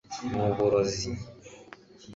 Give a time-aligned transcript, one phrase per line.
[0.31, 1.09] nuburozi